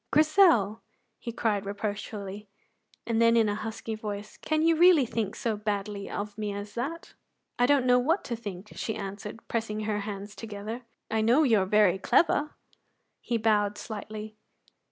[0.09, 0.81] "Grizel!"
[1.19, 2.47] he cried reproachfully,
[3.05, 6.73] and then in a husky voice: "Can you really think so badly of me as
[6.73, 7.13] that?"
[7.59, 11.59] "I don't know what to think," she answered, pressing her hands together, "I know you
[11.59, 12.55] are very clever."
[13.21, 14.35] He bowed slightly.